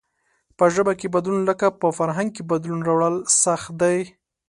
په 0.57 0.65
ژبه 0.73 0.93
کې 0.99 1.07
بدلون 1.15 1.41
لکه 1.49 1.67
په 1.81 1.87
فرهنگ 1.97 2.29
کې 2.35 2.43
بدلون 2.51 2.81
راوړل 2.87 3.15
سخت 3.43 3.69
دئ. 3.81 3.99